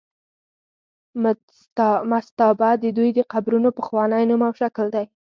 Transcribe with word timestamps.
مستابه 2.09 2.69
د 2.83 2.85
دوی 2.97 3.09
د 3.17 3.19
قبرونو 3.33 3.69
پخوانی 3.77 4.23
نوم 4.29 4.41
او 4.47 4.53
شکل 4.61 4.87
دی. 4.95 5.05